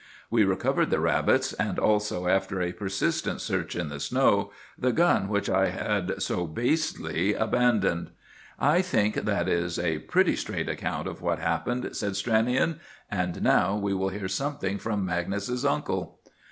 [0.31, 5.27] We recovered the rabbits, and also, after a persistent search in the snow, the gun
[5.27, 8.09] which I had so basely abandoned."
[8.57, 12.79] "I think that is a pretty straight account of what happened," said Stranion;
[13.11, 16.19] "and now we will hear something from Magnus's uncle."